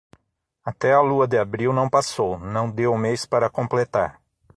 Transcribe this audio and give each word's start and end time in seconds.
Até 0.65 0.93
a 0.93 0.99
lua 0.99 1.27
de 1.27 1.37
abril 1.37 1.71
não 1.71 1.87
passou, 1.87 2.39
não 2.39 2.71
dê 2.71 2.87
o 2.87 2.97
mês 2.97 3.23
para 3.23 3.51
completar. 3.51 4.19